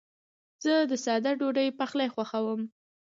زه 0.63 0.73
د 0.89 0.91
ساده 1.05 1.31
ډوډۍ 1.39 1.69
پخلی 1.79 2.07
خوښوم. 2.13 2.61